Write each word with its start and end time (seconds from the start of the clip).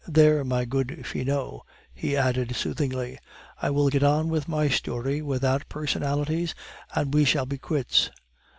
There, 0.07 0.43
my 0.43 0.65
good 0.65 1.05
Finot," 1.05 1.61
he 1.93 2.17
added 2.17 2.55
soothingly, 2.55 3.19
"I 3.61 3.69
will 3.69 3.89
get 3.89 4.01
on 4.01 4.29
with 4.29 4.47
my 4.47 4.67
story 4.67 5.21
without 5.21 5.69
personalities, 5.69 6.55
and 6.95 7.13
we 7.13 7.23
shall 7.23 7.45
be 7.45 7.59
quits." 7.59 8.09